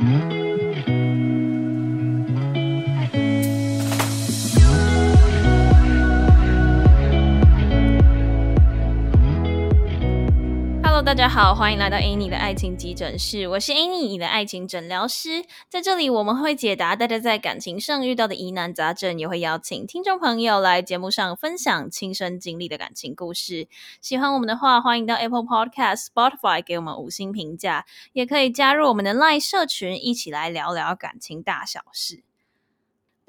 [0.00, 0.39] Mm-hmm.
[11.10, 15.44] 大家好，欢迎来到 Annie 的爱情急诊室，我是 Annie，你的爱情诊疗师。
[15.68, 23.66] 在这里，我们会解答大家在感情上遇到的疑难杂症，也会邀请听众朋友来节目上分享亲身经历的感情故事。
[24.00, 32.22] 喜欢我们的话，欢迎到 Apple Podcast、Spotify 给我们五星评价，也可以加入我们的 Line 社群，一起来聊聊感情大小事。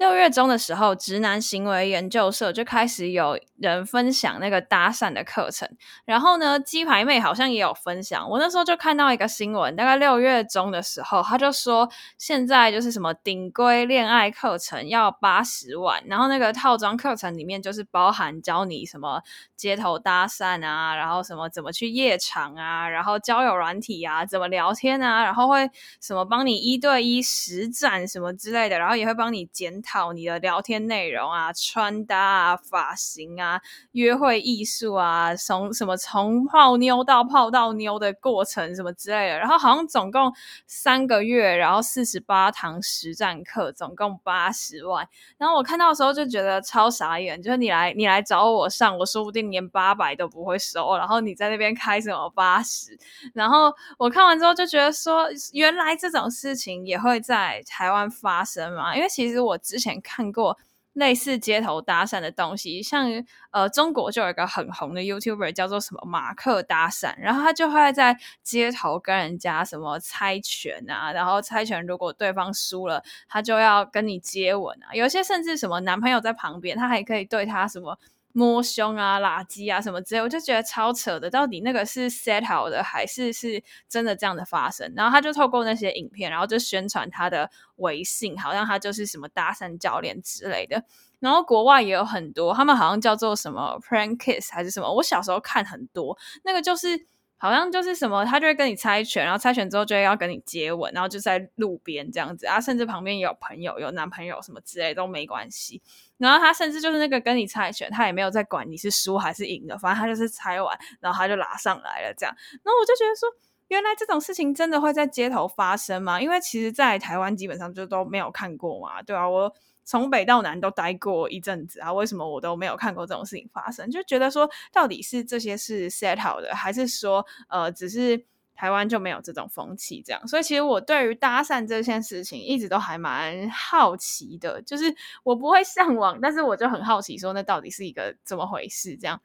[0.02, 5.68] 六月中的时候，直男行为研究社就开始有人分享那个搭讪的课程，
[6.04, 8.28] 然后呢，鸡排妹好像也有分享。
[8.28, 11.88] 我那时候就看到一个新闻，大概六月中的时候，他就说
[12.18, 19.22] 现在就是什么顶规恋爱课程要八十万，然后那个套装课程里面就是包含教你什么
[19.54, 29.91] 街头搭讪啊，然后什么怎么去夜场啊，然后交友软体啊，怎么聊天啊，然后会什么帮你一对一实战什么之类的，然后也会帮你检讨。
[29.92, 40.32] 讨你的聊天内容啊，穿搭啊，发型啊，约会艺术啊，从什么从泡妞到泡到妞的过程什么之类的，然后好像总共
[40.66, 45.06] 三个月，然后四十八堂实战课，总共八十万。
[45.36, 52.98] 然后我看到的时候就觉得超傻眼，就是你来你来找我上，我说不定连八百都不会收，然后你在那边开什么八十？
[53.34, 58.96] 然后我看完之后就觉得说，原来这种事情也会在台湾发生嘛？
[58.96, 60.58] 因为其实我之前看过
[60.92, 63.08] 类似街头搭讪的东西，像
[63.50, 77.98] 呃，中国就有一个很红的 YouTuber 叫做什么马克搭讪，然后他就会在街头跟人家什么猜拳啊，然后猜拳如果对方输了，他就要跟你接吻啊，有些甚至什么男朋友在旁边，他还可以对他什么。
[78.32, 81.30] 摸胸啊、垃圾啊什么之类，我就觉得超扯的。
[81.30, 84.92] 到底那个是 set 好的，还是是真的这样的发生？
[84.96, 90.84] 然后他就透过那些影片，然后就宣传他的微信，好像他就是什么搭讪教练之类的。
[91.20, 94.92] 然后国外也有很多，他们好像叫做什么 prank kiss 还是什么。
[94.94, 97.06] 我小时候看很多，那个就是。
[97.42, 105.82] 好像就是什么，他就会跟你猜拳，然后猜拳之后就会要跟你接吻，然后就在路边这样子啊，甚至旁边也有朋友、有男朋友什么之类都没关系。
[106.18, 112.32] 然后他甚至就是那个跟你猜拳，他也没有在管你是输还是赢的，反正他就是猜完，然后他就拉上来了这样。
[112.62, 113.28] 然后我就觉得说，
[113.66, 116.20] 原来这种事情真的会在街头发生吗？
[116.20, 119.52] 因为其实，在台湾基本上就都没有看过嘛，对啊，我。
[119.84, 123.90] 从北到南都待过一阵子啊，为什么我都没有看过这种事情发生？
[123.90, 130.28] 就觉得说，到底是这些是 set 好的，还是说，呃，只是台湾就没有这种风气这样？
[130.28, 134.94] 所以其实我对于搭讪这件事情一直都还蛮好奇的，就是
[135.24, 139.20] 我不会 向往，但是我就很好奇，说那到底是一个怎么回事这样？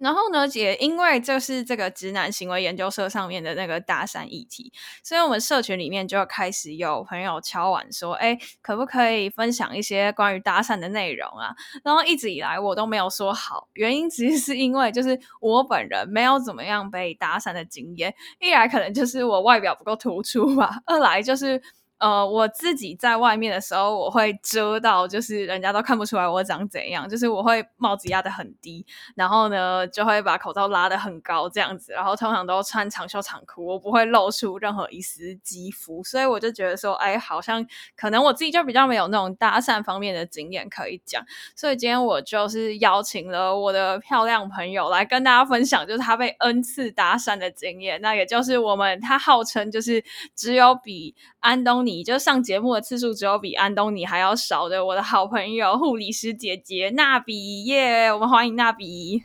[0.00, 4.72] 然后呢，也因为这是这个直男行为研究社上面的那个搭讪议题，
[5.04, 21.60] 所以我们社群里面就开始有朋友敲碗说：“哎，可不可以分享一些关于搭讪的内容啊？”然后一直以来我都没有说好，原因其实是因为就是我本人没有怎么样被搭讪的经验，一来可能就是我外表不够突出吧，二来就是。
[22.00, 41.22] 呃，我自己在外面的时候，我会遮到，就是人家都看不出来我长怎样，就是我会帽子压得很低，然后呢，就会把口罩拉得很高这样子，然后通常都穿长袖长裤，我不会露出任何一丝肌肤，所以我就觉得说，哎，好像可能我自己就比较没有那种搭讪方面的经验可以讲，
[41.54, 50.02] 所以今天我就是邀请了我的漂亮朋友来跟大家分享，就是他被 N 次搭讪的经验，那也就是我们他号称就是
[50.34, 51.96] 只有比安东尼。
[51.96, 59.24] 你就上节目的次数只有比安东尼还要少的，我的好朋友护理师姐姐娜比耶，我们欢迎娜比。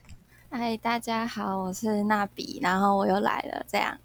[0.49, 3.97] 嗨，大家好，我是娜比，然后我又来了，这样。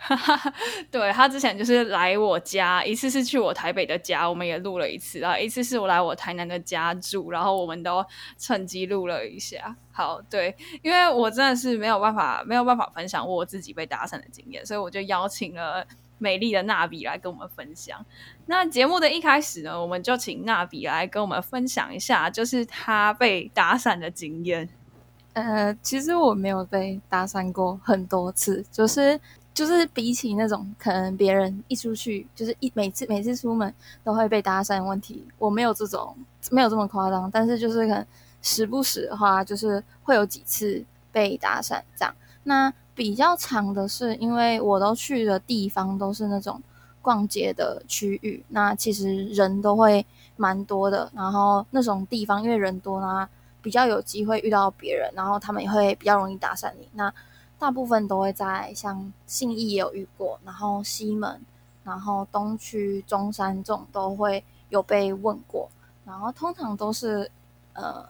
[0.90, 8.02] 对，他之前就是来我家，一次是去我台北的家，我们也录了一次，然后一次是我来我台南的家住，然后我们都
[8.38, 9.76] 趁机录了一下。
[9.92, 15.86] 好，对，因为我真的是没有办法，没有办法分享我自己被搭讪的经验，所以我就邀请了。
[16.20, 18.06] 美丽的娜比来跟我们分享。
[18.46, 24.68] 那节目的一开始呢，我们就请娜比来跟我们分享一下，就是她被打散的经验。
[25.32, 29.18] 呃，其实我没有被搭讪过很多次，就是
[29.54, 33.72] 就是比起那种可能别人一出去，就是一每次每次出门
[34.02, 36.16] 都会被搭讪的问题，我没有这种
[36.50, 38.06] 没有这么夸张，但是就是可能
[38.42, 42.14] 时不时的话，就是会有几次被搭讪这样。
[42.42, 46.62] 那比较长的是，因为我都去的地方都是那种
[47.00, 50.04] 逛街的区域，那其实人都会
[50.36, 51.10] 蛮多的。
[51.14, 53.26] 然后那种地方因为人多呢，
[53.62, 56.86] 比较有机会遇到别人，然后他们也会比较容易搭讪你。
[56.92, 57.10] 那
[57.58, 61.40] 大部分都会在像信义也有遇过，然后西门、
[61.82, 65.70] 然后东区、中山这种都会有被问过，
[66.04, 67.30] 然后通常都是
[67.72, 68.04] 呃，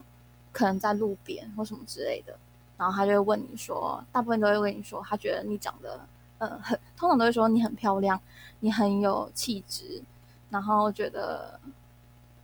[0.50, 2.36] 可能在路边或什么之类的，
[2.80, 6.00] 然后他就会问你说，大部分都会问你说，他觉得你长得
[6.38, 8.18] 呃很，通常都会说你很漂亮，
[8.60, 10.02] 你很有气质，
[10.48, 11.60] 然后觉得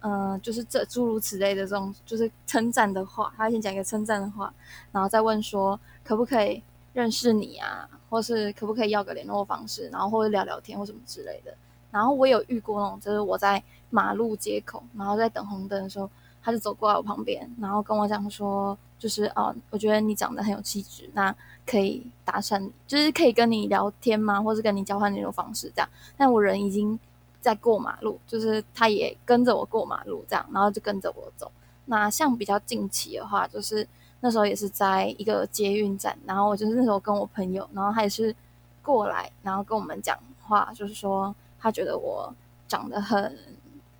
[0.00, 4.52] 嗯、就是这诸如此类的这种就是称赞的话，他先讲一个称赞的话，
[4.92, 6.62] 然后再问说可不可以
[6.92, 7.88] 认识你啊？
[8.10, 11.52] 或是可不可以要个联络方式，然后或者聊聊天或什么之类的。
[11.90, 16.08] 然后我有遇过那种，就是我在马路街口，然后在等红灯的时候，
[16.42, 21.34] 他就走过来我旁边，然后跟我讲说，就是哦，我觉得你长得很有气质，那
[21.66, 24.42] 可以搭讪，就是可以跟你聊天吗？
[24.42, 25.88] 或是跟你交换那种方式这样。
[26.16, 26.98] 但我人已经
[27.40, 31.50] 在过马路，就是他也跟着我过马路这样，然后就跟着我走。
[31.86, 33.86] 那像比较近期的话，就是。
[34.20, 38.34] 那时候也是在一个捷运站，然后我就是那时候跟我朋友，然后他也是
[38.82, 42.32] 过来，然后跟我们讲话，就是说他觉得我
[42.66, 43.22] 长得很，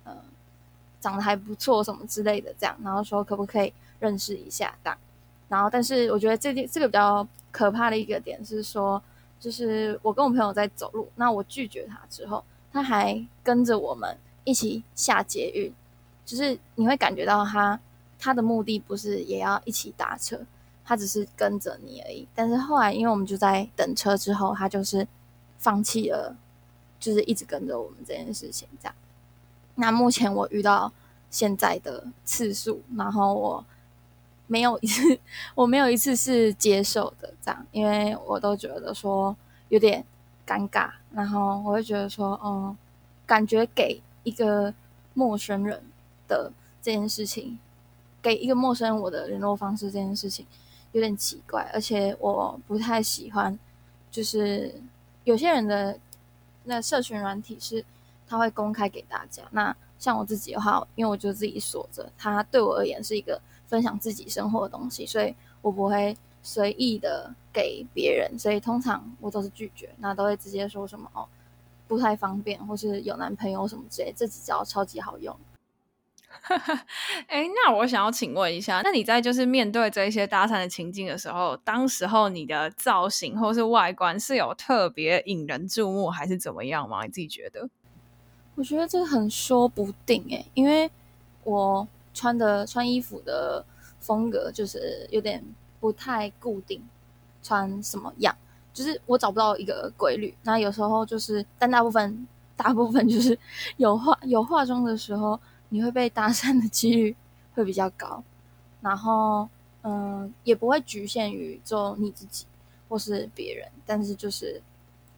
[0.03, 0.17] 呃，
[0.99, 4.97] 长得还不错什么之类的这样，然后说可不可以认识一下这样，
[5.49, 9.01] 然后但是我觉得这件这个比较可怕的一个点是说，
[9.39, 15.73] 就是我跟我朋友在走路，那我拒绝他之后，他还跟着我们一起下捷运，
[16.25, 17.79] 就是你会感觉到他。
[18.19, 20.41] 他的目的不是也要一起搭车，
[20.83, 22.27] 他只是跟着你而已。
[22.33, 25.07] 但是后来，因为我们就在等车之后，他就是
[25.59, 26.35] 放弃了，
[26.99, 28.67] 就是一直跟着我们这件事情。
[28.81, 28.95] 这样，
[29.75, 30.91] 那目前我遇到
[31.29, 33.63] 现在的次数，然后我
[34.47, 35.19] 没有一次，
[35.53, 39.35] 我没有一次是接受的，这样，因为我都觉得说
[39.69, 40.03] 有点
[40.45, 42.75] 尴尬，然后我会觉得说，嗯，
[43.25, 44.73] 感觉给一个
[45.13, 45.83] 陌生人
[46.27, 46.51] 的
[46.81, 47.59] 这件事情。
[48.19, 50.45] 给一个陌生人我的联络方式这件事情
[50.91, 53.57] 有点奇怪，而且我不太喜欢。
[54.11, 54.73] 就是
[55.23, 55.97] 有些人的
[56.65, 57.85] 那社群软体是
[58.27, 71.27] 他会公开给大家，那像我自己的话，因为我就自己锁着，它对我而言是一个分享自己生活的东西，所以我不会随意的给别人，所以通常我都是拒绝，那都会直接说什么哦，
[71.87, 75.37] 不太方便，或是有男朋友什么之类，这几招超级好用。
[77.27, 87.03] 哎、欸，那我想要请问一下，那你在就是面对这些搭讪的情境的时候，当时候你的造型或是外观是有特别引人注目，还是怎么样吗？
[87.03, 87.69] 你自己觉得？
[88.55, 90.89] 我觉得这个很说不定哎、欸，因为
[91.43, 91.87] 我
[92.17, 93.63] 穿的穿衣服的
[93.99, 95.43] 风格就是有点
[95.79, 96.81] 不太固定，
[97.43, 98.35] 穿什么样，
[98.73, 100.35] 就是我找不到一个规律。
[100.43, 103.37] 那有时候就是，但大部分大部分就是
[103.77, 105.39] 有化有化妆的时候。
[105.69, 107.13] 你会被搭讪的几率
[107.53, 108.23] 会比较高，
[108.79, 109.45] 然后
[109.81, 112.45] 嗯，也不会局限于做你自己
[112.87, 114.61] 或是别人，但是就是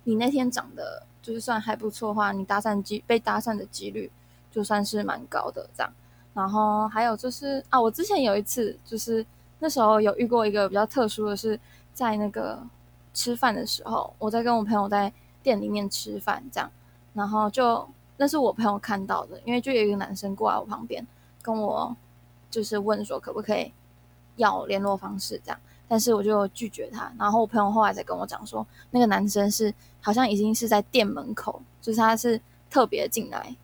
[0.05, 4.09] 你那天长得就是算还不错的话，你搭讪机被搭讪的几率
[4.49, 5.93] 就算是蛮高的这样。
[6.39, 9.25] 然后还有就是啊，我之前有一次就是
[9.59, 11.59] 那时候有遇过一个比较特殊的是，
[11.93, 12.57] 在那个
[13.13, 15.11] 吃饭的时候，我在跟我朋友在
[15.43, 16.71] 店里面吃饭这样，
[17.13, 17.87] 然后就。
[18.21, 21.07] 那是我朋友看到的，因为就有一个男生过来我旁边
[21.41, 21.95] 跟我，
[22.51, 23.71] 就是问说可不可以
[24.35, 25.57] 要联络方式这样，
[25.87, 27.09] 但是我就拒绝他。
[27.17, 33.55] 然后我朋友后来才跟我讲说，那个男生是好像已经是在店门口，就是他是特别进来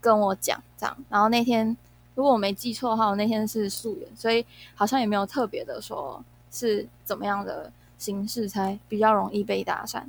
[0.00, 0.96] 跟我讲这样。
[1.08, 1.76] 然后那天
[2.20, 10.02] 如果我没记错的话，我那天是素颜，所以好像也没有特别的说是怎么样的形式才比较容易被搭讪。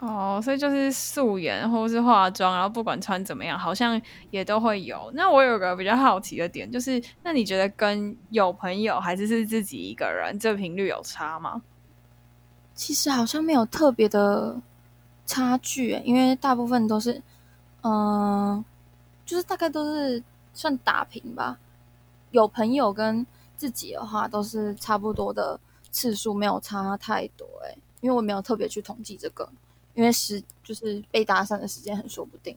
[0.00, 3.98] 哦，所以就是素颜或是化妆，然后不管穿怎么样，好像
[4.30, 5.10] 也都会有。
[5.14, 11.62] 那我有个比较好奇的点，就是那你觉得跟有朋友还是是自己一个人，这频率有差吗？
[12.74, 14.60] 其实好像没有特别的
[15.24, 17.14] 差距，因为大部分都是，
[17.80, 18.64] 嗯、呃，
[19.24, 20.22] 就是大概都是
[20.52, 21.58] 算打平吧。
[22.30, 27.46] 有朋友跟自己的话，都是差不多的次数，没有差太多。
[27.64, 29.48] 哎，因为我没有特别去统计这个。
[29.94, 32.56] 因为时就是被搭讪的时间很说不定，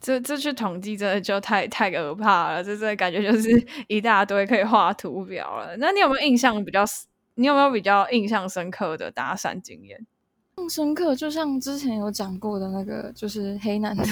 [0.00, 5.76] 这这去统计真的就太太可怕了，这这感觉就是一大堆可以画图表了。
[5.78, 6.84] 那你有没有印象比较？
[7.34, 10.06] 你有没有比较印象深刻的搭讪经验？
[10.54, 14.04] 更深刻，就像之前有讲过的那个，就是黑男的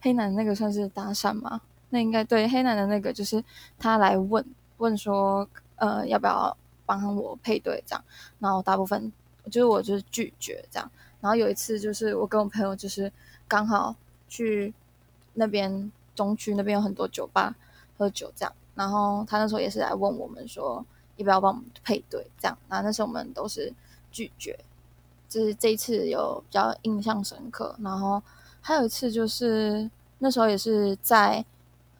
[0.00, 1.62] 黑男那个算是搭讪吗？
[1.94, 3.42] 那应该对，黑男的那个就是
[3.78, 4.44] 他来问
[4.78, 8.04] 问说，呃，要不要帮我配对这样，
[8.40, 9.12] 然后大部分
[9.48, 10.90] 就是我就是拒绝这样。
[11.20, 13.10] 然后有一次，就是我跟我朋友，就是
[13.46, 13.94] 刚好
[14.28, 14.74] 去
[15.34, 17.54] 那边中区那边有很多酒吧
[17.96, 18.52] 喝酒，这样。
[18.74, 20.84] 然后他那时候也是来问我们说，
[21.14, 22.58] 要不要帮我们配对，这样。
[22.68, 23.72] 然后那时候我们都是
[24.10, 24.58] 拒绝，
[25.28, 27.76] 就是这一次有比较印象深刻。
[27.78, 28.20] 然后
[28.60, 31.44] 还有一次就是那时候也是在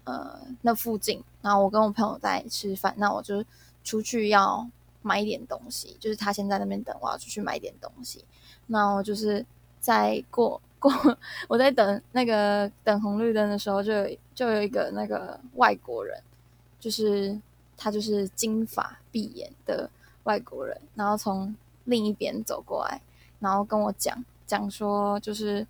[0.05, 3.45] 呃那附近，然后我跟我朋友在吃饭，那我就
[3.83, 4.69] 出去要
[5.03, 8.25] 买一点东西，就是他先在那边等，我要出去买一点东西，
[8.67, 9.45] 那我就是
[9.81, 10.93] 在过过
[11.49, 16.23] 我在等那个等红绿灯的时候就，就有就有一个那个外国人，
[16.79, 17.39] 就是
[17.77, 19.91] 他就是金发碧眼的
[20.25, 23.01] 外国人，然后从另一边走过来，
[23.41, 25.67] 然后跟我讲讲说就是。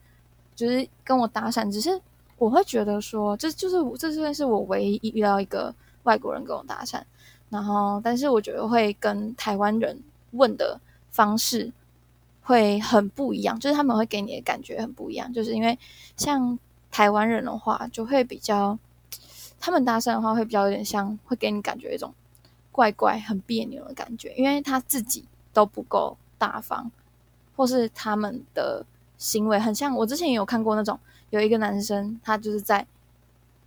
[0.57, 2.00] 就是跟我搭讪，只是
[2.45, 7.01] 我会觉得说，这就是这算是我唯一遇到一个外国人跟我搭讪，
[7.49, 9.99] 然后但是我觉得会跟台湾人
[10.33, 10.79] 问的
[11.11, 11.73] 方式
[12.43, 15.79] 会很不一样，就是他们会给你的感觉很不一样，就是因为
[16.19, 16.59] 像
[16.91, 18.79] 台湾人的话，就会比较
[19.59, 22.13] 他们搭讪的话会比较有点像，会给你感觉一种
[22.71, 25.25] 怪怪、很别扭的感觉，因为他自己
[25.55, 26.91] 都不够大方，
[27.57, 28.85] 或是他们的。
[29.17, 30.99] 行为很像，我之前也有看过那种，
[31.35, 32.87] 有一个男生，他就是在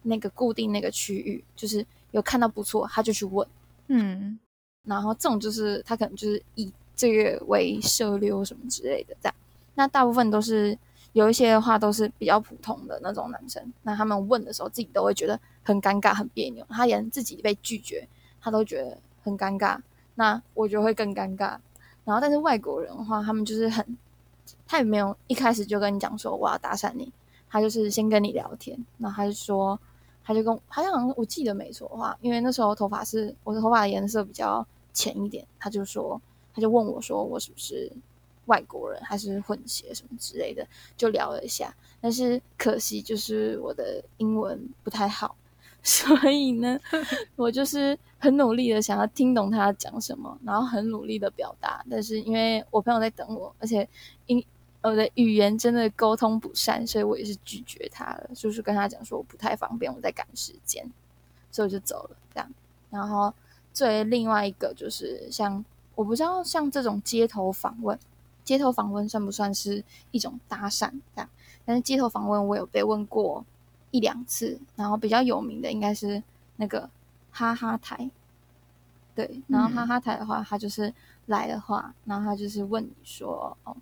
[0.03, 3.45] 那个固定那个区域，就是有看到不错，他就去问，
[3.87, 4.39] 嗯，
[4.83, 9.35] 然后这种就是他可能就是以这个为社溜什么之类的这样。
[9.75, 10.77] 那大部分都是
[11.11, 18.07] 有一些的话都是比较普通的那种男生，那他们问的时候自己都会觉得很尴尬、很别扭，他连自己被拒绝
[18.39, 19.77] 他都觉得很尴尬，
[20.15, 21.57] 那我觉得会更尴尬。
[22.05, 23.97] 然后但是外国人的话，他们就是很。
[24.65, 27.11] 他也没有一开始就跟你讲说我要搭讪你，
[27.49, 29.79] 他就是先跟你聊天，然后他就说，
[30.23, 36.21] 他就跟我好像我记得没错的话，因为那时候头发是我的头发的颜色比较浅一点，他就说，
[36.53, 37.91] 他就问我说我是不是
[38.45, 45.35] 外国人还是混血什么之类的，就聊了一下，但是可惜就是我的英文不太好。
[45.87, 46.77] 所以呢，
[47.37, 51.85] 我就是很努力的想要听懂他讲什么，然后很努力的表达。
[51.89, 53.87] 但是因为我朋友在等我，而且
[54.25, 54.43] 因
[54.81, 60.89] 我的语言真的沟通不善，所以我也是拒绝他了，就是跟他讲说我不太方便，我在赶时间，
[61.51, 62.17] 所以我就走了。
[62.33, 62.49] 这样，
[62.89, 63.33] 然后
[63.73, 65.63] 作为另外一个就是像
[65.95, 67.97] 我不知道像这种街头访问，
[68.43, 70.89] 街头访问算不算是一种搭讪？
[71.15, 71.29] 这样，
[71.65, 73.45] 但是街头访问我有被问过。
[73.89, 76.21] 一两次，然后比较有名的应该是
[76.57, 76.87] 那个
[77.31, 78.11] 哈哈台，
[79.15, 80.93] 对，然后哈哈台的话，他就是
[81.27, 83.75] 来的话，然后他就是问你说，哦，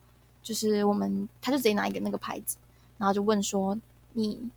[0.46, 2.56] 就是我们，他就直接拿一个那个牌子，
[3.00, 3.76] 然后就问说
[4.14, 4.50] 你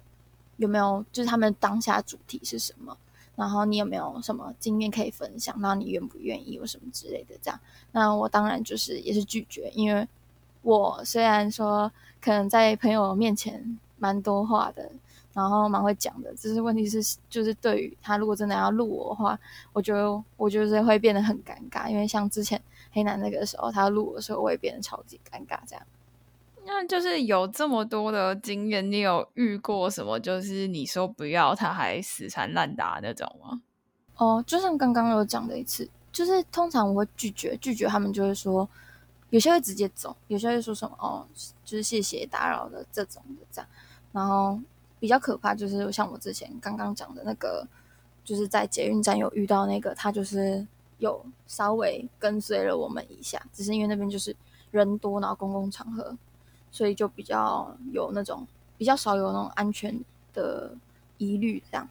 [0.59, 2.95] 有没有，就是他们当下主题是什么，
[3.35, 7.59] 然后你有没有什么经验可以分享，然后你愿不愿意，有什么之类的这样，
[7.93, 10.07] 那我当然就是也是拒绝，因为
[10.61, 11.91] 我虽然说
[12.21, 14.93] 可能在朋友面前蛮多话的。
[15.35, 19.39] 然后蛮会讲的，只是问题是，就是对于他如果真的要录我的话，
[19.73, 25.59] 我觉得我就是会变得很尴尬，因为像之前黑男那个时候，他录的时候，我也变得超级尴尬。
[25.67, 25.87] 这样，
[26.65, 30.19] 那就是有这么多的经验，你有遇过什么？
[30.19, 33.63] 就是你说不要，他还死缠烂打那种吗？
[34.17, 38.69] 哦，就像刚刚有讲的一次，就是通常我会拒绝，拒绝他们就会说，
[39.31, 41.27] 有些会直接走，有些会说什么哦，
[41.65, 43.69] 就是谢谢打扰的这种的这样，
[44.13, 44.61] 然后。
[45.01, 47.65] 比较可怕就是像我之前刚刚讲的那个，
[48.25, 50.67] 就是在捷运站有遇到那个，他就是
[50.99, 54.35] 有稍微跟随了我们一下，只是因为那边就是
[54.71, 56.17] 人多，然后公共场合，
[56.71, 59.99] 所以就比较有那种比较少有那种安全
[60.35, 60.73] 的
[61.17, 61.89] 疑虑这样。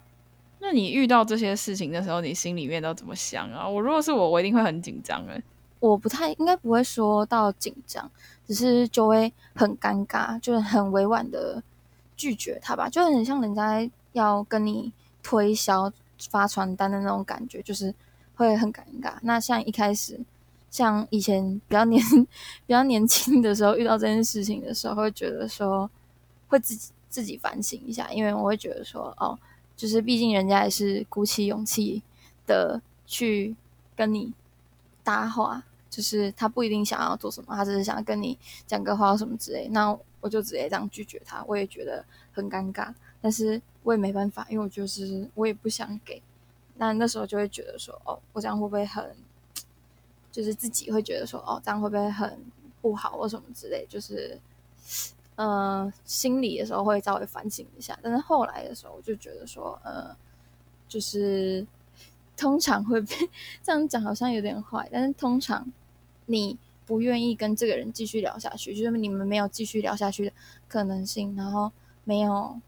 [0.60, 3.68] 那你遇到这些事情的时候，你心里面都怎么想啊？
[3.68, 5.42] 我如果是我，我一定会很紧张诶。
[5.80, 8.10] 我不太应该不会说到紧张，
[8.46, 11.62] 只是就会很尴尬，就是很委婉的。
[12.20, 15.88] 拒绝他吧，就很像人家要跟你推销
[16.28, 17.94] 发传单的那种感觉，就是
[18.38, 19.14] 会很尴尬。
[19.22, 20.18] 那像一开始，
[20.70, 22.00] 像以前比较年
[22.66, 25.90] 比较年轻的时候，遇到这件事情的时候，会觉得说
[26.46, 29.36] 会自己自己反省一下，因为我会觉得说，哦，
[29.76, 32.00] 就是毕竟人家也是鼓起勇气
[32.46, 33.56] 的去
[33.96, 34.32] 跟你
[35.02, 39.66] 搭话，就是他不一定想要做什么，他只是想跟你讲个话什么之类。
[39.72, 39.90] 那
[40.20, 46.22] 我就直接这样拒绝他，我也觉得很尴尬，但是我也没办法，因为我就是我也不想给。
[46.78, 49.14] 那那时候就会觉得说，哦，我这样会不会很，
[50.32, 52.40] 就是自己会觉得说，哦，这样会不会很
[52.80, 54.40] 不好或什么之类，就是，
[55.36, 57.98] 呃，心里的时候会稍微反省一下。
[58.02, 60.16] 但是后来的时候，我就觉得说，呃，
[60.88, 61.66] 就是
[62.36, 63.14] 通常会被
[63.62, 65.70] 这样讲，好像有点坏，但是通常
[66.26, 66.58] 你。
[66.88, 70.32] 不愿意跟这个人继续聊下去，就是你们没有继续聊下去的
[70.66, 71.70] 可能性，然后
[72.04, 72.58] 没有，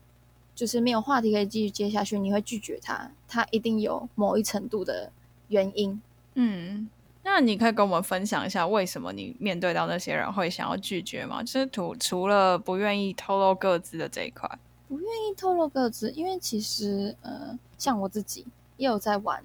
[0.60, 5.10] 就是没有话题可以继续接下去，你会拒绝他，他一定有某一程度的
[5.48, 5.98] 原因。
[6.34, 6.86] 嗯，
[7.22, 11.42] 那你可以跟我们分享一下，为什么你面对到那些人会想要拒绝吗？
[11.42, 14.46] 就是除除了不愿意透露各自的这一块，
[14.86, 19.42] 不愿意透露各自，因为其实呃，像我自己也有在玩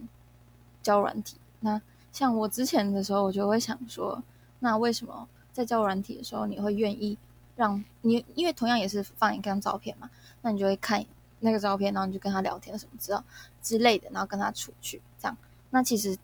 [0.84, 1.38] 交软体。
[1.62, 1.82] 那
[2.12, 4.22] 像我之前的时候，我就会想说，
[4.60, 7.18] 那为什么在交软体的时候，你会愿意
[7.56, 8.26] 让你？
[8.36, 10.10] 因为同样也是放一张照片嘛，
[10.46, 11.04] 那你就会看
[11.42, 13.20] 那个照片，然后你就跟他聊天什么之类
[13.62, 15.36] 之类的，然后跟他出去这样。
[15.72, 16.18] 那其实。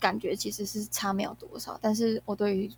[0.00, 2.70] 感觉其实是差没有多少，但是我对于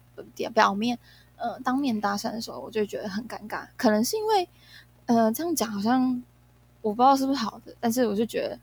[0.52, 0.98] 表面，
[1.36, 3.64] 呃，当面搭讪的时候，我就觉得很尴尬。
[3.76, 4.48] 可能是因为，
[5.06, 6.20] 呃，这样讲好像
[6.80, 8.58] 我不知道是不是好的，但是我就觉得，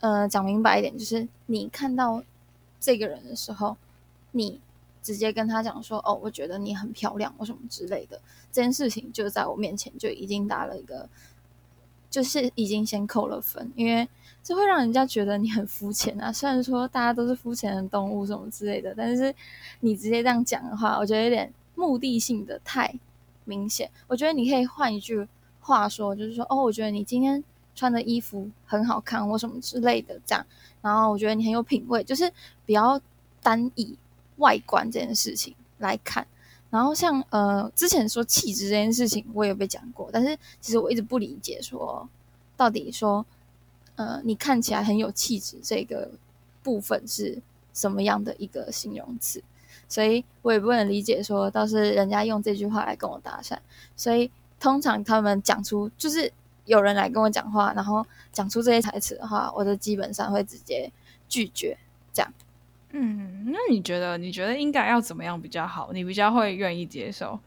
[0.00, 2.20] 呃，讲明白一点，就是你看到
[2.80, 3.76] 这个人的时候，
[4.32, 4.60] 你
[5.06, 8.20] 直接跟他讲说，哦，我觉得你很漂亮，或什么之类的，
[8.50, 11.08] 这件事情就在我面前就已经打了一个，
[12.10, 14.08] 就是已经先扣了分，因为。
[14.42, 16.32] 这会让人家觉得你很肤浅啊！
[16.32, 19.34] 虽然说大家都是肤浅的动物什么之类的，但是
[19.80, 22.96] 你直接这样讲的话，我觉得有点目的性的太
[23.44, 23.90] 明显。
[24.06, 25.26] 我觉得你可以换一句
[25.58, 27.42] 话说，就是说，哦，我觉得你今天
[27.74, 30.46] 穿的衣服很好看，或什么之类的，这样。
[30.80, 32.32] 然后我觉得你很有品味，就是
[32.64, 33.00] 比较
[33.42, 33.98] 单以
[34.36, 36.26] 外观这件事情来看。
[36.70, 42.08] 然后像呃之前说气质这件事情，我也有被讲过，但是其实我一直不理解说
[42.56, 43.24] 到底说。
[43.98, 46.10] 呃，你看起来很有气质，这个
[46.62, 47.40] 部分是
[47.72, 49.42] 什么样的一个形容词？
[49.88, 53.56] 所以我也不能理解说，倒是人家用这句话来跟我搭讪。
[53.96, 56.30] 所以通常他们讲出，就是
[56.66, 60.92] 有人来跟我讲话，然后讲出这些台词的话，我就基本上会直接
[61.26, 61.78] 拒绝。
[62.12, 62.30] 这样。
[62.98, 65.90] 嗯，那你觉得，你觉得应该要怎么样比较好？
[65.92, 67.38] 你比较会愿意接受？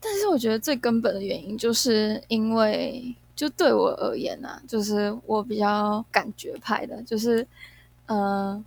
[0.00, 3.14] 但是我觉得最根本的原因，就是因为。
[3.36, 7.46] 就对我而言啊，就是我比较感觉派的，就是，
[8.06, 8.64] 呃，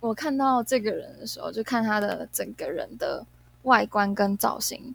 [0.00, 3.24] 我看到这个人的时候，就看他的整个人的
[3.62, 4.92] 外观跟造型，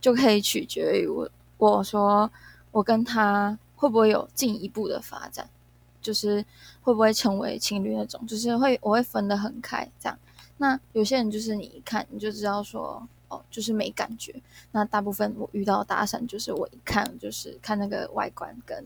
[0.00, 2.28] 就可以取决于我，我说
[2.72, 5.48] 我跟他会不会有进一步的发展，
[6.00, 6.44] 就是
[6.82, 10.18] 会不会成为情侣那种，就是会我会分得很开这样。
[10.58, 13.08] 那有些人就是你一看你就知道说。
[13.32, 14.34] 哦，就是没感觉。
[14.72, 18.84] 那大部分我遇到搭讪，就是我一看就是看那个外观跟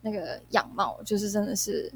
[0.00, 1.92] 那个样貌，就是真的是，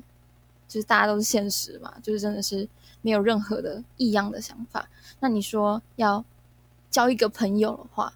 [0.69, 2.69] 就是大家都是现实嘛，就是真的是
[3.01, 4.87] 没有任何的异样的想法。
[5.21, 6.23] 那你说要
[6.91, 8.13] 交一个朋友的话，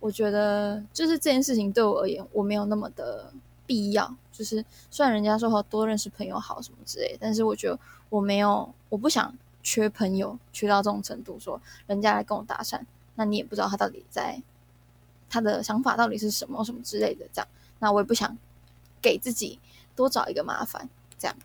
[0.00, 3.30] 我觉得就是这件事情对我而言，我没有那么的
[3.66, 4.16] 必要。
[4.40, 12.80] 就是虽然人家说好多认识朋友好什么之类，但是我觉得我没有，我不想缺朋友缺到这种程度，说人家来跟我搭讪。
[13.16, 14.42] 那你也不知道他到底在
[15.28, 17.48] 他的想法到底是什么什么之类的，这样，
[17.80, 18.38] 那我也不想
[19.02, 19.60] 给自己
[19.94, 21.36] 多找一个麻烦，这样。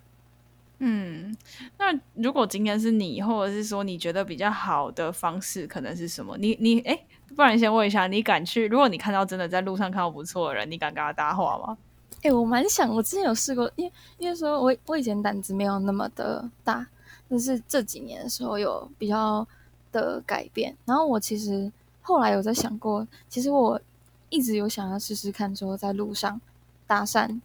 [0.78, 1.36] 嗯，
[1.78, 6.38] 那如果今天是你，或者是说你觉得比较好的方式，可能是什么？
[6.38, 6.98] 你你哎，
[7.36, 8.68] 不然先问一下，你敢去？
[8.68, 11.78] 如果你看到真的在路上看到不错的人，你敢跟他搭话吗？
[12.26, 16.88] 哎，我蛮想，我之前有试过，因为因为说我我以前胆子没有那么的大，
[17.30, 19.48] 但是这几年的时候有比较。
[19.92, 23.80] 的改变，然后我其实后来有在想过，其实我
[24.28, 26.42] 一直有想要试试看，说在路上
[26.86, 27.40] 搭讪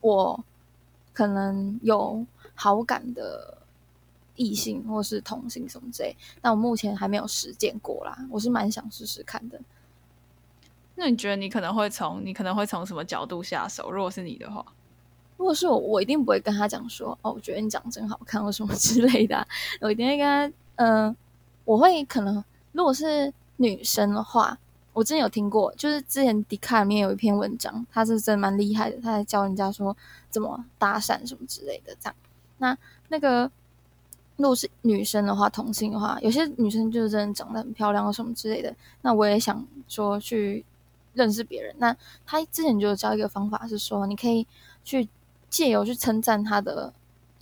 [0.00, 0.42] 我
[1.12, 3.58] 可能有好感的
[4.34, 8.26] 异性或是同性什么之类，但我目前还没有实践过啦。
[8.30, 9.60] 我是蛮想试试看的。
[11.00, 13.90] 那你觉得你可能会从你可能会从什么角度下手？
[13.90, 14.62] 如果是你的话，
[15.38, 19.48] 如果是我，我一定不会跟他讲说哦，我觉得你长得真好看或什么 之类的，
[19.80, 21.16] 我一定会跟他嗯。
[21.66, 24.58] 我会可能，如果是女生的话，
[24.92, 29.96] 我之前有听过，就是之前迪卡里面有一篇文章，他是真蛮厉害的，他在教人家说
[30.30, 31.94] 怎么搭讪什么之类的。
[32.00, 32.14] 这样，
[32.58, 32.76] 那
[33.08, 33.48] 那个
[34.36, 38.74] 如果是女生的话，同性的话，有些女生就是真的长得很漂亮或什么之类的。
[39.02, 40.64] 那我也想说去
[41.14, 41.74] 认识别人。
[41.78, 41.96] 那
[42.26, 44.46] 他之前就有教一个方法，是说你可以
[44.84, 45.08] 去
[45.48, 46.92] 借由去称赞他的。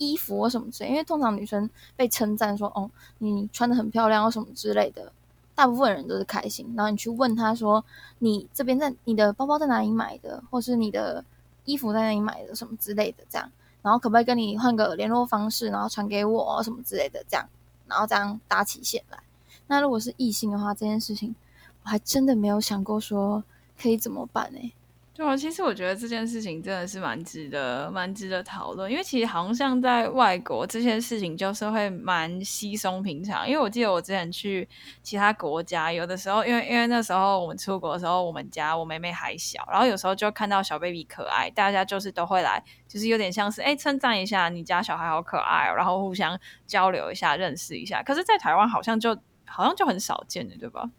[0.01, 5.11] 衣服或什么之类，因为通常女生被称赞说：“哦，你穿得很漂亮”或什么之类的，
[5.53, 6.73] 大部分人都是开心。
[6.77, 7.83] 然后你去问他说
[8.19, 11.25] ：“你这边在你的包包在哪里买的，或是你的
[11.65, 13.51] 衣服在哪里买的，什么之类的，这样。
[13.81, 17.45] 然后可不可以跟你换个联络方式，然后传给我什么之类的，这样。
[17.85, 19.19] 然后这样搭起线来。
[19.67, 21.35] 那如果是异性的话，这件事情
[21.83, 23.43] 我还真的没有想过说
[23.81, 24.73] 可以怎么办呢？
[25.15, 33.45] 对啊，其实我觉得这件事情真的是蛮值得、蛮值得讨论，因为其实好像在外国这些事情就是会蛮稀松平常。
[33.45, 34.65] 因为我记得我之前去
[35.03, 48.01] 其他国家，有的时候因为因为那时候我们出国的时候，我们家我妹妹还小，然后有时候就看到小 baby 可爱，大家就是都会来，就是有点像是哎称赞一下你家小孩好可爱哦，然后互相交流一下、认识一下。
[48.03, 49.13] 可是，在台湾好像就
[49.43, 50.89] 好像就很少见的，对吧？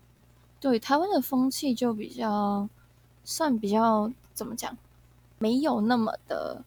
[0.60, 2.68] 对，台湾的风气就比较。
[3.22, 4.76] 算比较怎么讲，
[5.38, 6.64] 没有那么的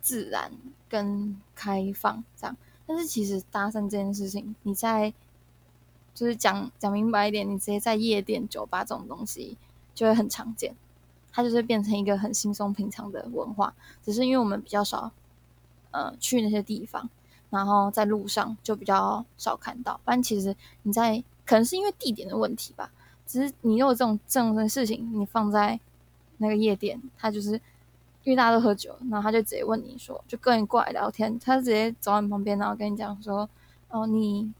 [0.00, 0.50] 自然
[0.88, 2.56] 跟开放这样。
[2.86, 5.12] 但是其实搭讪这件事情，你在
[6.14, 9.56] 就是讲讲明白一点，你直接在夜店、酒吧这种东西
[9.94, 10.74] 就会很常见，
[11.30, 13.72] 它就是变成一个很轻松平常的文化。
[14.02, 15.12] 只是因为我们比较少
[15.90, 17.08] 呃去那些地方，
[17.50, 20.00] 然后在路上就比较少看到。
[20.04, 22.90] 但其实你在可能是因为地点的问题吧，
[23.30, 25.78] 只是你有这种这种事情，你放在。
[26.42, 27.50] 那个夜店，他就是
[28.24, 33.46] 因为大家都喝酒，然后他就直接问你说，就跟你过来聊天，他直接走到你旁边，然后跟你讲说，
[33.90, 34.50] 哦，你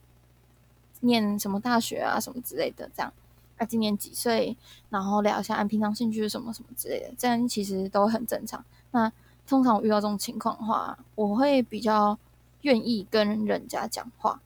[1.01, 3.11] 念什么大学啊，什么之类的，这样，
[3.57, 4.55] 啊，今年几岁，
[4.91, 8.63] 然后聊一下，按平常兴趣是什么什么之类的，这样其实都很正常。
[8.91, 9.11] 那
[9.47, 12.19] 通常我遇到这种情况的话，我会比较
[12.61, 14.39] 愿意跟人家讲话。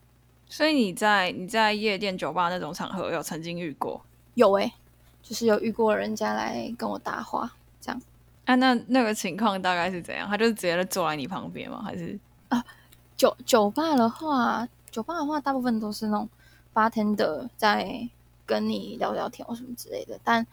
[0.47, 4.01] 所以你在你在夜店、酒吧那种场合有曾经遇过？
[4.35, 4.73] 有诶、欸。
[5.27, 7.99] 就是有遇过人家来跟我搭话，这样。
[8.45, 10.29] 啊，那那个情况大概是怎样？
[10.29, 11.81] 他就是直接坐在你旁边吗？
[11.83, 12.19] 还是
[12.49, 12.63] 啊？
[13.17, 16.29] 酒酒吧的话，酒吧的话，大部分都是那种
[16.75, 18.07] bartender 在
[18.45, 20.19] 跟你聊聊天或什么之类的。
[20.23, 20.45] 但，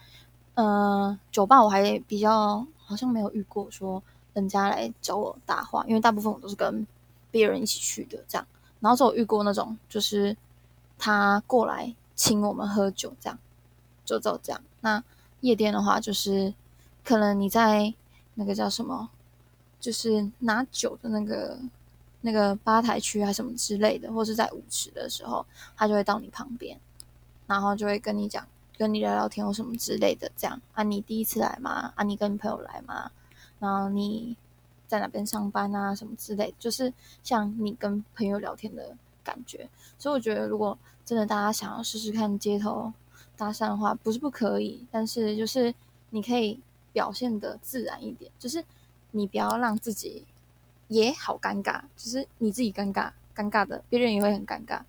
[0.54, 6.86] 呃，酒吧我还比较好像没有遇过说人家来找我搭话，因为大部分我都是跟
[7.30, 8.46] 别人一起去的，这样。
[8.80, 10.34] 然后就有遇过那种，就是
[10.98, 13.38] 他过来请我们喝酒，这样。
[14.04, 14.60] 就走这样。
[14.80, 15.02] 那
[15.40, 16.54] 夜店的话，就是
[17.04, 17.92] 可能你在
[18.34, 19.10] 那个叫什么，
[19.80, 21.58] 就是拿酒的那个
[22.20, 25.44] 那个吧台区还什么之类的，或是在舞池的时候，
[25.76, 26.78] 他就会到你旁边，
[27.46, 28.46] 然后就会跟你讲，
[28.78, 30.30] 跟你聊聊天或什么之类的。
[30.36, 31.92] 这样啊，你第一次来吗？
[31.96, 33.10] 啊，你跟你朋友来吗？
[33.58, 34.36] 然后你
[34.86, 35.94] 在哪边上班啊？
[35.94, 39.68] 什么之类，就是像你跟朋友聊天的感觉。
[39.98, 42.92] 所以我觉得，如果真的大家想要试试看街头。
[43.42, 45.74] 搭讪的话不是不可以，但是就是
[46.11, 46.61] 你可以
[46.92, 48.64] 表现得自然一点，就是
[49.11, 50.24] 你不要让自己
[50.87, 54.81] 也好尴尬，就是你自己尴尬，尴尬的别人也会很尴尬。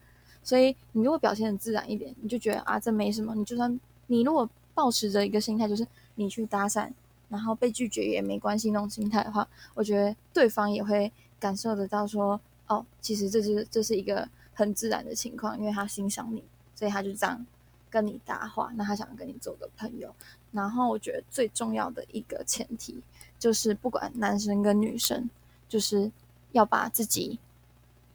[0.43, 3.33] 所以你如果表现得自然一点，你就觉得啊，这没什么。
[3.33, 6.91] 你就算你如果抱持着一个心态，就是你去搭讪，
[7.29, 16.43] 然后被拒绝也没关系那种心态的话，我觉得对方也会感受得到说，哦，其实这是这是一个很自然的情况，因为他欣赏你，
[16.75, 17.43] 所以他就这样。
[17.93, 20.11] 跟你搭话，那他想跟你做个朋友。
[20.51, 22.99] 然后我觉得最重要的一个前提
[23.37, 25.29] 就是，不管男生跟女生，
[25.69, 26.11] 就是
[26.53, 27.37] 要把自己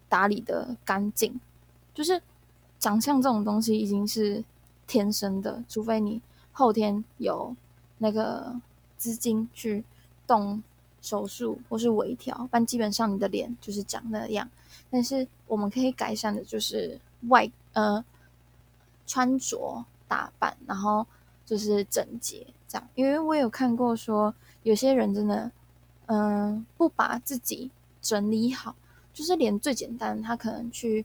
[0.09, 1.41] 打理得干净。
[1.95, 2.21] 就是
[2.81, 4.43] 长相这种东西已经是
[4.89, 7.55] 天生的，除非你后天有
[7.99, 8.61] 那个
[8.97, 9.85] 资金去
[10.27, 10.61] 动
[11.01, 14.51] 手术或是微调，但基本上你的脸就是长那样。
[14.91, 18.05] 但是我们可以改善的就是外呃。
[19.09, 21.05] 穿着打扮，然后
[21.45, 25.51] 就是整洁这样，因为我有看过说，有些人真的，
[26.07, 27.71] 嗯、不把自己
[28.03, 28.77] 整理好，
[29.15, 31.05] 就是连最简单，他可能去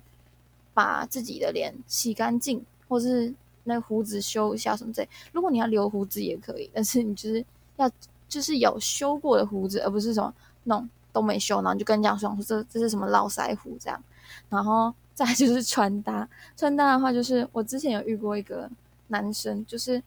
[0.73, 5.09] 把自己的脸洗干净，或是那胡子修一下什么之类。
[5.31, 7.45] 如果你要留胡子也可以， 但是你就是
[7.77, 7.89] 要
[8.27, 10.33] 就是有修过的胡子，而不是什么
[10.65, 14.03] 那种都没修，然后就跟人家说说这这是什么络腮胡这样，
[14.49, 14.93] 然后。
[15.13, 18.69] 再就是 穿搭，穿搭的话，就是我之前有遇过一个
[19.07, 20.01] 男生，就是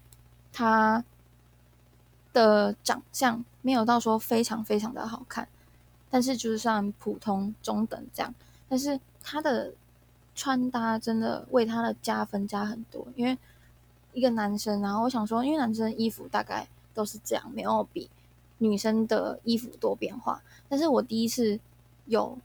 [0.52, 1.04] 他
[2.32, 5.48] 的长相没有到说非常非常的好看，
[6.10, 8.34] 但是就是算普通中等这样。
[8.68, 9.72] 但是他的
[10.34, 13.38] 穿搭真的为他的加分加很多，因为
[14.12, 18.10] 一个男生，然后我想说，因为男生衣服大概都是这样，没有比
[18.58, 20.42] 女生的衣服多变化。
[20.68, 21.60] 但是我第一次
[22.06, 22.36] 有。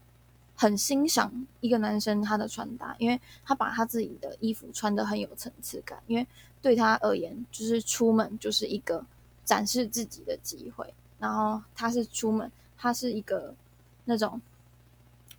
[0.62, 6.00] 很欣赏一个男生他的穿搭，因为他把他自己的衣服穿得很有层次感。
[6.06, 6.24] 因为
[6.60, 9.04] 对他而言，就是出门就是一个
[9.44, 10.94] 展示自己的机会。
[11.18, 12.48] 然后他是出门，
[12.78, 13.52] 他是一个
[14.04, 14.40] 那种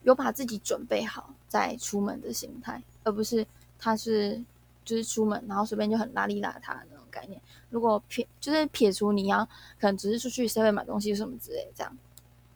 [0.01, 3.47] 有把自己准备好再出门的心态，而不是
[3.79, 4.43] 他是
[4.83, 7.41] 就是出门然后随便就很邋里邋遢的那种概念。
[7.69, 9.45] 如果撇就是撇除你要
[9.79, 11.97] 可能只是出去7-11买东西什么之类这样。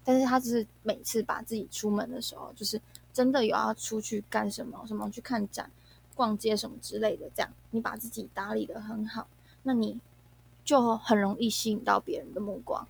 [0.08, 2.80] 但是他只是每次把自己出门的时候，就是
[3.12, 5.70] 真的有要出去干什么，什么去看展、
[6.16, 9.28] 逛街什么之类的，这样你把自己打理的很好，
[9.64, 10.00] 那你
[10.64, 12.88] 就很容易吸引到别人的目光。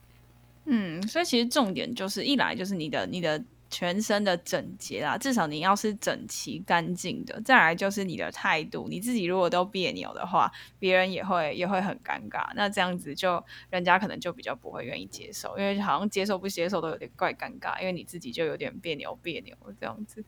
[0.66, 12.50] 嗯，所以其实重点就是一来就是你的你的全身的整洁啦，至少你要是整齐干净的；再来就是你的态度，你自己如果都别扭的话，别人也会也会很尴尬。
[12.56, 20.24] 那这样子就人家可能就比较不会愿意接受，因为好像接受不接受都有点怪尴尬，因为你自己就有点别扭别扭这样子。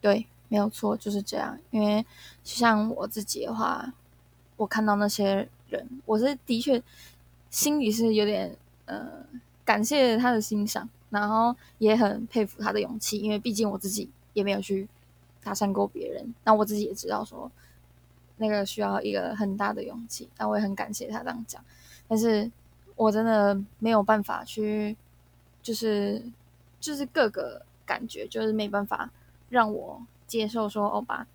[0.00, 1.58] 对，没有错，就是这样。
[1.70, 2.04] 因为
[2.42, 3.92] 像我自己的话，
[4.56, 5.48] 我看到那些。
[5.70, 6.82] 人，我是的确
[7.48, 9.08] 心里是有点呃
[9.64, 14.88] 感谢他的欣赏，然后也很佩服他的勇气，因为毕竟我自己也没有去
[15.42, 17.50] 搭讪过别人，那我自己也知道说
[18.38, 21.62] 那个需要一个很大的勇气，那我也很感谢他这样讲，
[22.08, 22.50] 但是
[22.96, 24.96] 我真的没有办法去，
[25.62, 26.22] 就是
[26.80, 29.10] 就是各个感觉就是没办法
[29.48, 31.26] 让我接受说哦，把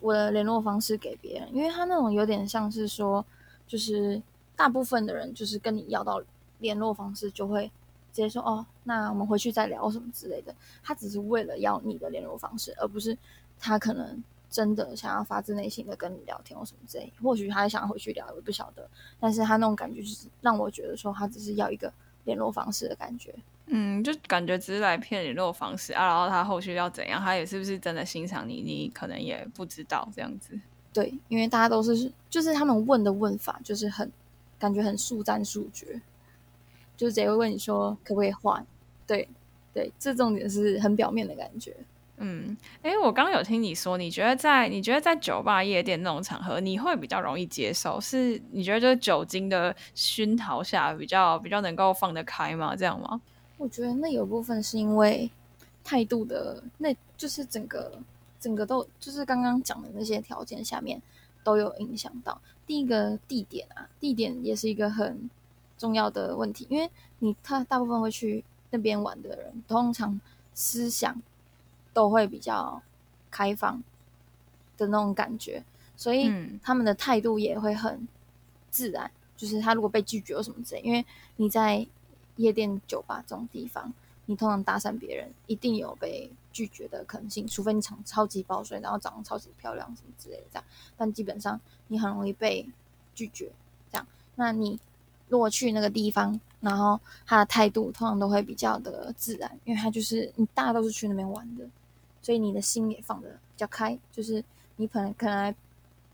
[0.00, 3.24] 我的联络方式给别人，因为他那种有点像是说。
[3.70, 4.20] 就是
[4.56, 6.20] 大部分的人，就是跟你要到
[6.58, 7.70] 联络方式，就会
[8.12, 10.54] 接说哦，那我们回去再聊什么之类的。
[10.82, 13.16] 他只是为了要你的联络方式，而不是
[13.58, 17.12] 他可能真的想要发自内心的跟你聊天或什么之类的。
[17.22, 18.88] 或许他想要回去聊，我不晓得。
[19.18, 21.92] 但是他那种感觉，就是让我觉得说，他只是要一个
[22.24, 23.34] 联络方式的感觉。
[23.72, 30.58] 嗯，就感觉只是来骗联络方式啊，然后他后续要怎样，他也是不是真的欣赏你，你可能也不知道这样子。
[30.92, 34.10] 对，因为大家都是，就是他们问的问法，就是很
[34.58, 36.02] 感觉很速战速决，
[37.00, 38.62] 就是直接会问你说可不可以换？
[39.06, 39.26] 对，
[39.72, 41.74] 对，这重点是很表面的感觉。
[42.18, 47.98] 嗯，哎，我刚刚有听你说，你觉得在你觉得在酒吧、夜店那种场合，你会比较容易接受？
[47.98, 52.76] 是你觉得就是酒精的熏陶下，比较比较能够放得开吗？
[52.76, 53.18] 这样吗？
[53.56, 55.30] 我觉得那有部分是因为
[55.82, 57.98] 态度的，那就是整个。
[58.38, 60.98] 整个都就是刚刚讲的那些条件下面
[61.44, 62.40] 都有影响到。
[62.66, 65.28] 第一个地点啊，地点也是一个很
[65.80, 66.88] 重要的问题，因为
[67.18, 70.20] 你他大部分会去那边玩的人，通常
[70.54, 71.20] 思想
[71.92, 72.80] 都会比较
[73.30, 73.82] 开放
[74.76, 75.64] 的那种感觉，
[75.96, 76.30] 所以
[76.62, 78.06] 他们的态度也会很
[78.70, 79.10] 自然。
[79.36, 81.04] 就是他如果被拒绝或什么之类，因为
[81.36, 81.86] 你在
[82.36, 83.92] 夜店、酒吧这种地方，
[84.26, 86.30] 你通常搭讪别人一定有被。
[86.52, 90.64] 拒绝的可能性，除非你长超级爆水，然后长得超级漂亮什么之类的这样，
[90.96, 92.68] 但基本上你很容易被
[93.14, 93.52] 拒绝。
[93.88, 94.76] 这样，那你
[95.30, 101.64] 如果去那个地方，然后他的态度通常都会比较的自然，因为他就是你大家都是去那边玩的，
[102.20, 104.44] 所以你的心也放得比较开，就是
[104.76, 105.54] 你可能可能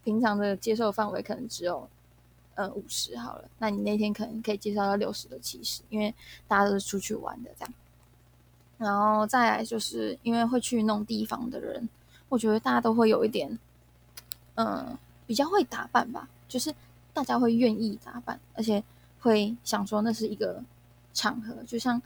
[0.05, 1.88] 平常的接受范围可能只有
[2.57, 6.14] 呃五十好了，那你那天可能可以接受到六十到七十，因为
[6.46, 7.74] 大家都是出去玩的这样。
[8.79, 11.88] 然后再来就是因为会去那种地方的人，
[12.29, 13.59] 我觉得大家都会有一点，
[14.57, 16.74] 嗯，比较会打扮吧，就是
[17.14, 18.85] 大家会愿意打扮，而且
[19.20, 20.62] 会想说那是一个
[21.12, 22.00] 场合，就像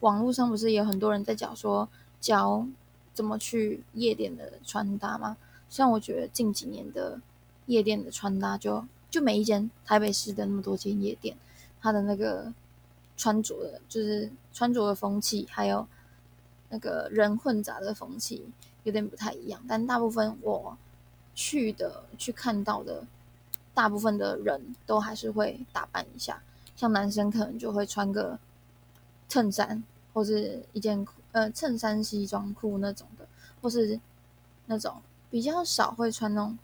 [0.00, 1.88] 网络上不是有很多人在讲说
[2.20, 2.66] 教
[3.14, 5.36] 怎么去夜店的穿搭吗？
[5.68, 7.20] 像我觉得近几年的
[7.66, 11.36] 夜店的穿搭就，就就每一间台北市的那么多间夜店，
[11.80, 12.52] 它的那个
[13.16, 15.86] 穿着的，就是穿着的风气，还有。
[16.70, 18.44] 那个人混杂的风气
[18.82, 20.76] 有点不太一样，但大部分我
[21.34, 23.04] 去的去看到的，
[23.78, 26.42] 大部分的人都还是会打扮一下。
[26.74, 28.36] 像男生可能就会穿个
[29.28, 33.24] 衬衫，或是一件呃衬衫西装裤那种的，
[33.62, 34.00] 或是
[34.66, 36.58] 那种比较少会穿那种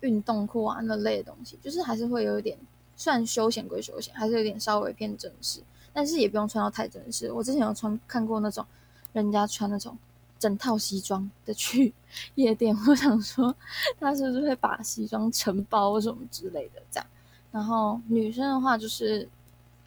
[0.00, 2.58] 运动裤啊那类的东西，就是还是会有一点，
[2.94, 5.62] 虽然休闲归休闲，还是有点稍微偏正式，
[5.94, 7.32] 但是也不用穿到太正式。
[7.32, 8.66] 我之前有穿看过那种。
[9.14, 9.94] 人家穿那种
[10.42, 11.94] 整套西装的去
[12.34, 13.54] 夜店，我想说
[14.00, 17.06] 他是不是会把西装承包什么之类的这样？
[17.52, 19.28] 然后女生的话就是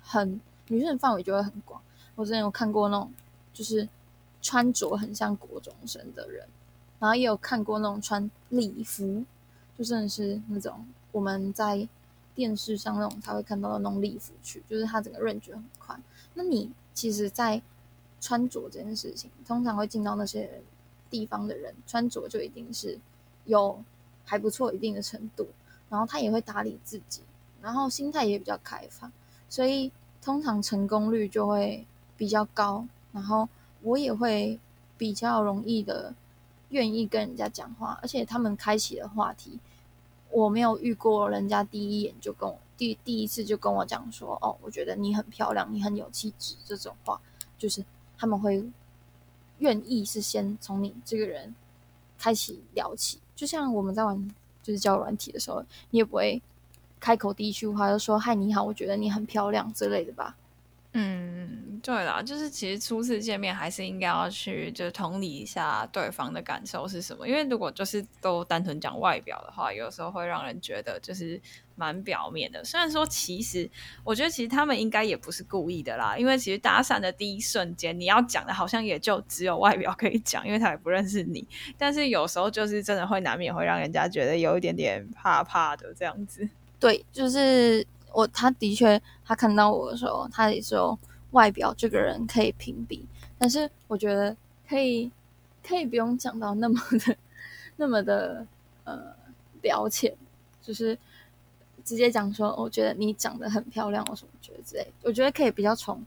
[0.02, 0.40] 很
[0.70, 1.82] 女生的范围就会很广。
[2.16, 3.12] 我之前有看过那种
[3.54, 3.86] 就是
[4.42, 6.48] 穿着很像国中生的人，
[7.00, 9.26] 然后也有看过那种穿礼服，
[9.78, 11.86] 就真的是那种我们在
[12.34, 16.02] 电视上那种才会看到的那种礼服去，就是他整个 range 很宽。
[16.34, 17.62] 那你其实，在
[18.22, 20.62] 穿着这件事情，通常会进到那些
[21.10, 22.98] 地方的人，穿着就一定是
[23.46, 23.84] 有
[24.24, 25.48] 还不错一定的程度，
[25.90, 27.22] 然后他也会打理自己，
[27.62, 29.12] 然后心态也比较开放，
[29.48, 31.86] 所以通常成功率就会
[32.18, 33.48] 比较高，然后
[33.84, 34.60] 我也会
[34.98, 36.16] 比较容易的
[36.70, 39.60] 愿意跟人家讲话，而且他们开启的话题，
[40.32, 47.22] 我没有遇过人家第一眼就跟我第第一次就跟我讲说，哦，我觉得你很漂亮，你很有气质这种话，
[47.60, 47.86] 就是。
[48.18, 48.64] 他们会
[49.60, 51.54] 愿意是先从你这个人
[52.18, 56.42] 开始聊起，就像我们在玩就是交友软体的时候，你也不会
[57.00, 60.36] 开口第一句话就说“嗨，你好，我觉得你很漂亮”之类的吧。
[60.98, 71.42] 嗯，对啦，就是其实初次见面还是应该要去就同理一下对方的感受是什么，因为如果就是都单纯讲外表的话，有时候会让人觉得就是。
[71.78, 73.70] 蛮表面的，虽然说其实
[74.06, 81.46] 我觉得其实他们应该也不是故意的啦，因为其实搭讪的第一瞬间你要讲的好像也就只有外表可以讲，因为他也不认识你。
[81.78, 86.48] 但是有时候就是真的会难免会让人家觉得有一点点怕怕的这样子。
[86.80, 90.98] 对，就是我他的确他看到我的时候，他也说
[91.32, 93.02] 外表这个人可以屏蔽，
[93.38, 94.36] 但是我觉得
[94.68, 95.12] 可以
[95.62, 97.18] 可以不用讲到那么的
[97.76, 98.48] 那么的
[98.86, 99.14] 呃
[99.62, 100.16] 表浅，
[100.62, 100.98] 就是。
[101.84, 106.04] 直接讲说，我觉得你长得很漂亮，我什么觉得之类，我觉得可以比较从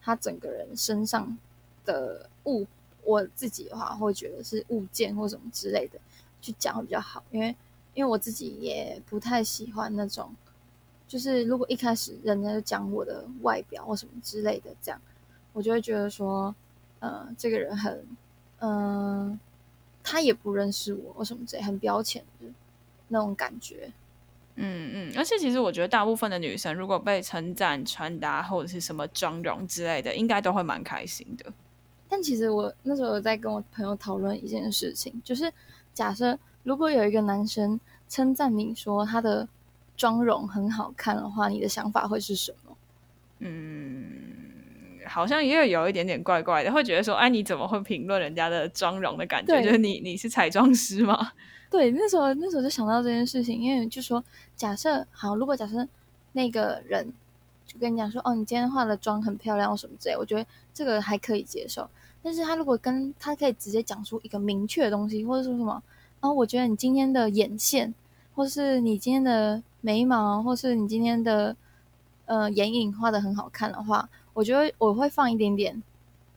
[0.00, 1.36] 他整个人身上
[1.84, 2.66] 的物，
[3.04, 5.98] 我自己的话会觉得是物件或什么之类的
[6.40, 7.54] 去讲会比较好，因为
[7.92, 10.34] 因为我自己也不太喜欢那种，
[11.10, 15.00] 就是如果一开始人家就讲我的外表或什么之类的，这样
[15.52, 16.54] 我就会觉得说，
[17.00, 18.06] 呃，这个人很，
[18.60, 19.40] 嗯、呃，
[20.04, 22.46] 他也不认识我或什么之类，很标签的
[23.08, 23.92] 那种感觉。
[24.54, 31.52] 嗯嗯，而且其实我觉得大部分的女生如果被称赞穿搭或者是什么妆容之类的，应该都会蛮开心的。
[32.08, 35.52] 但其实我那时候有在跟我朋友讨论一件事情，就是
[35.92, 39.48] 假设如果有一个男生称赞你说他的
[40.00, 42.74] 妆容很好看的话，你的想法会是什么？
[43.40, 44.00] 嗯，
[45.06, 49.60] 好像也有有一点点怪怪的，会觉得说，哎，你怎么会评论人家的妆容的感觉？
[49.62, 51.32] 就是你你是彩妆师吗？
[51.70, 54.24] 对，那时候那时候就想到这件事情，因为就说
[54.56, 55.86] 假设好，如果假设
[56.32, 57.12] 那个人
[57.66, 61.86] 就跟你讲说，哦，你今天化的妆很漂亮，或什么之类，我觉得这个还可以接受。
[62.22, 65.82] 但是他如果跟他可以直接讲出一个明确的东西，或者说什么，
[66.20, 67.94] 哦，我觉得你今天的眼线，
[68.34, 71.56] 或是你今天的眉毛，或是你今天的
[72.26, 75.82] 呃眼影画的很好看的话，我觉得我会放一点点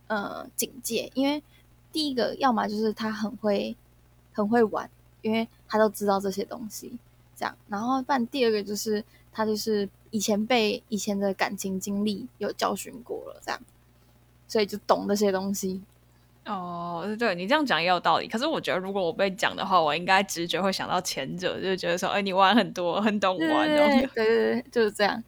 [0.08, 1.44] 呃警戒，因为
[1.92, 3.76] 第一个要么就是他很会
[4.32, 4.90] 很会玩。
[5.24, 7.00] 因为他都知道这些东西，
[7.34, 9.02] 这样，然后但第二个就是
[9.32, 13.58] 他就是以前被以前的感情经历有教训过了，这样，
[14.46, 15.82] 所以就懂这些东西。
[16.46, 18.28] 哦，对，你这样讲也有道理。
[18.28, 25.24] 可是我觉得如果我被讲的话，我应该直觉会想到前者，就是觉得说，哎，你玩很多，很懂玩，对对对，对对对，就是这样。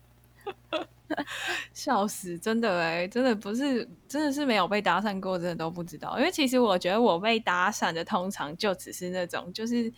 [1.74, 6.18] 笑死，真的哎，真的不是，真的是没有被搭讪过，真的都不知道。
[6.18, 9.92] 因为其实我觉得我被搭讪的通常就只是那种，就是。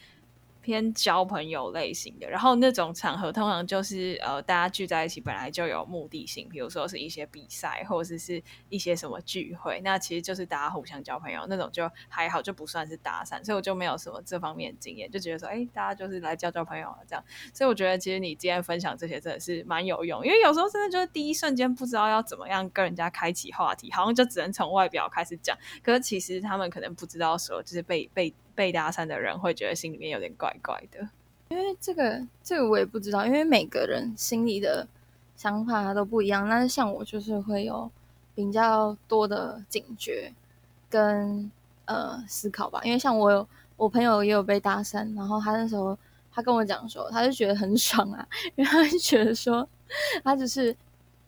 [0.67, 17.23] 偏交朋友类型的，然后那种场合通常就是呃，大家聚在一起本来就有目的性，比如说是一些比赛或者是是一些什么聚会，那其实就是大家互相交朋友那种，就还好，就不算是搭讪，所以我就没有什么这方面的经验，就觉得说，哎，大家就是来交交朋友啊这样。
[17.53, 28.33] 所以我觉得其实你今天分享这些真的是蛮有用，因为有时候真的就是第一瞬间不知道要怎么样跟人家开启话题，好像就只能从外表开始讲，可是其实他们可能不知道说，就是被被。
[28.57, 31.07] 被搭讪的人会觉得心里面有点怪怪的，
[31.49, 34.87] 因为这个这个我也不知道，因为每个人心里的
[35.35, 36.49] 想法都不一样。
[36.49, 37.91] 但是像我就是会有
[38.33, 40.33] 比较多的警觉
[40.89, 41.51] 跟
[41.85, 45.95] 呃思考吧，因为像我有我朋友也有被搭讪，然后他那时候
[46.33, 49.69] 他跟我讲说，他就觉得很爽啊，因为他就觉得说
[50.23, 50.75] 他只是。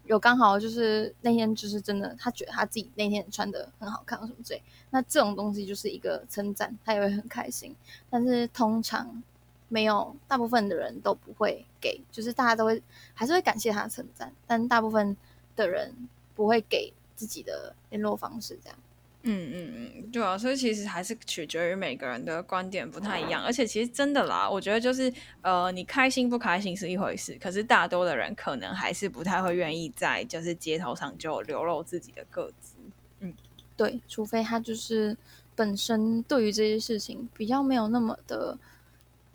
[0.09, 4.63] 有刚好就是那天就是真的，他觉得他自己那天穿的很好看，什么之类。
[4.89, 7.75] 那这种东西就是一个称赞，他也会很开心。
[8.09, 9.21] 但是通常
[9.67, 12.81] 没有，大部分的人都不会给，就是大家都会
[13.13, 15.15] 还是会感谢他的称赞，但大部分
[15.55, 15.93] 的人
[16.33, 18.79] 不会给自己的联络方式这样。
[19.23, 32.77] 嗯嗯嗯，对啊，所以其实还是取决于每个人的观点不太一样，而且其实真的啦，我觉得就是呃，你开心不开心是一回事，可是大多的人可能还是不太会愿意在就是街头上就流露自己的个子。
[33.19, 33.34] 嗯，
[33.75, 35.17] 对，除非他就是
[35.53, 38.58] 本身对于这些事情比较没有那么的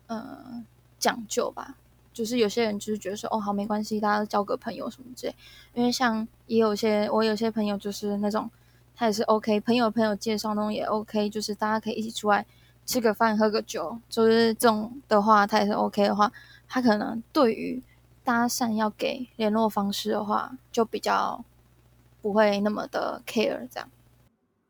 [0.06, 0.64] 呃
[0.98, 1.76] 讲究吧，
[2.10, 5.34] 就是有些人就是觉得说哦好没关系，大家交个朋友什么之类，
[5.74, 8.50] 因为像也有些我有些朋友就是那种。
[8.96, 12.46] 他也是 OK，朋友朋友介绍那种也 OK，就是大家可以一起出来
[12.86, 16.30] 吃个饭、喝个酒，就是这种的话，他也是 OK 的话，
[16.68, 17.82] 他可能对于
[18.22, 21.44] 搭讪要给联络方式的话，就比较
[22.22, 23.88] 不会那么的 care 这样。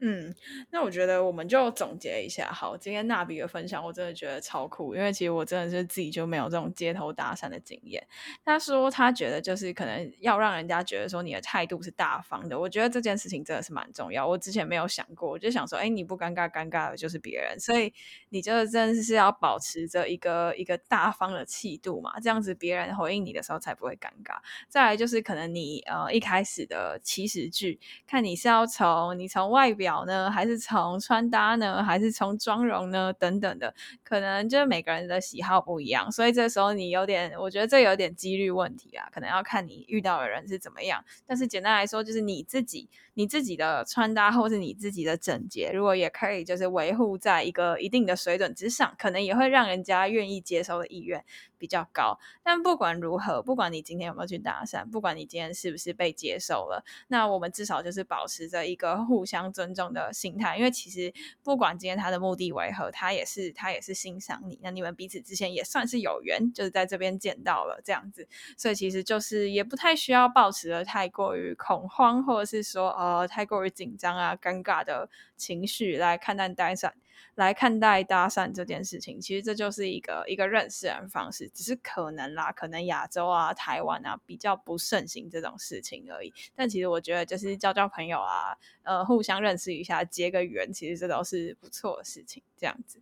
[0.06, 0.34] 嗯，
[0.70, 2.52] 那我觉得我们就总结一下。
[2.52, 8.07] 好，今天娜比的分享我真的觉得超酷，因为其实我真的是自己就没有这种街头搭讪的经验。
[8.44, 14.26] 他说他觉得就是可能要让人家觉得说你的态度是大方的，我觉得这件事情真的是蛮重要。
[14.26, 17.90] 我之前没有想过，我就想说，哎，你不尴尬，尴尬的就是别人，所以
[18.28, 24.36] 你就真的是要保持着一个一个大方的气度嘛，这样子别人回应你的时候才不会尴尬。
[24.68, 29.93] 再来就是可能你呃一开始的起始句，看你是要从你从外表。
[29.95, 30.28] 好呢？
[30.28, 31.82] 还是从穿搭呢？
[31.84, 33.12] 还是从妆容呢？
[33.12, 33.72] 等等的，
[34.03, 41.05] 可能就是每个人的喜好不一样，所以这时候你有点，我觉得这有点几率问题啊，可能要看你遇到的人是怎么样。
[41.26, 42.88] 但是简单来说，就是你自己。
[43.16, 51.24] 你自己的穿搭或是你自己的整洁，如果也可以就是维护在一个一定的水准之上，可能也会让人家愿意接受的意愿
[51.64, 52.18] 比较高。
[52.42, 60.58] 但不管如何，不管你今天有没有去搭讪，不管你今天是不是被接受了，那我们至少就是保持着一个互相尊重的心态。
[60.58, 61.10] 因为其实
[61.42, 68.28] 不管今天他的目的为何，他也是他也是欣赏你，那你们彼此之间也算是有缘，就是在这边见到了这样子。
[68.58, 72.94] 所以其实就是也不太需要抱持的太过于恐慌，或者是说。
[73.04, 76.92] 呃，太过于紧张啊、尴尬的情绪来看待搭讪，
[77.34, 86.32] 来看待搭讪这件事情，其实这就是一个一个认识人方式，只是可能啦，可能亚洲啊、台湾啊比较不盛行这种事情而已。
[86.54, 92.42] 但其实我觉得，就是交交朋友啊，呃，互相认识一下，结个缘，其实这都是不错的事情。
[92.56, 93.00] 这样子。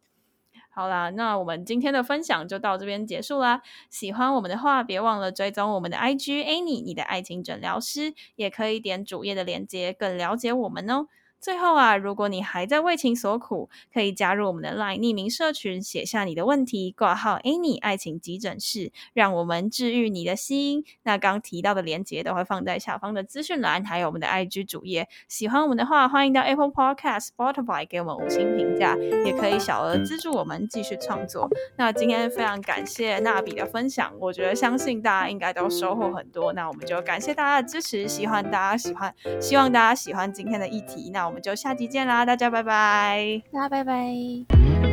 [0.74, 3.60] 好啦，那我们今天的分享就到这边结束啦。
[3.90, 11.08] 喜欢我们的话，别忘了追踪我们的 IG Annie，你的爱情诊疗师，也可以点主页的链接，更了解我们哦。
[11.43, 20.84] 最后啊，如果你还在为情所苦，可以加入我们的 LINE 匿名社群，写下你的问题，挂号 Any 爱情急诊室，让我们治愈你的心。
[21.03, 25.09] 那刚提到的链接都会放在下方的资讯栏，还有我们的 IG 主页。
[25.26, 31.51] 喜欢我们的话，欢迎到 Apple Podcast、Spotify 给我们五星评价，也可以小额资助我们继续创作。
[31.76, 36.53] 那今天非常感谢娜比的分享，我觉得相信大家应该都收获很多。
[36.53, 41.11] 那我们就感谢大家的支持，希望大家喜欢，希望大家喜欢今天的议题。
[41.12, 44.91] 那我们就下集见啦，大家拜拜，大家拜拜。